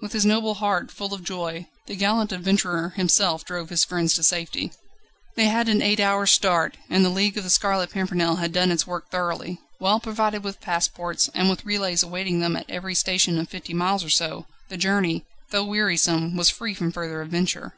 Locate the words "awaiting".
12.02-12.40